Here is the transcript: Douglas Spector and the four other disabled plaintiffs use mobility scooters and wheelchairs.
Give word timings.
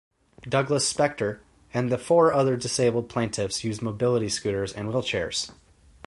Douglas 0.49 0.91
Spector 0.91 1.41
and 1.75 1.91
the 1.91 1.97
four 1.99 2.33
other 2.33 2.57
disabled 2.57 3.07
plaintiffs 3.07 3.63
use 3.63 3.83
mobility 3.83 4.29
scooters 4.29 4.73
and 4.73 4.89
wheelchairs. 4.89 5.51